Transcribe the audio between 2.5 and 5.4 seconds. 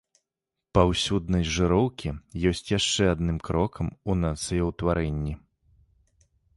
ёсць яшчэ адным крокам у нацыяўтварэнні.